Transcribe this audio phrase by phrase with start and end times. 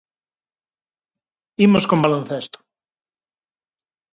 [1.65, 2.57] Imos con baloncesto.